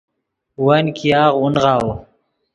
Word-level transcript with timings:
ون 0.65 0.85
ګیاغ 0.97 1.31
اونغاؤ 1.39 1.87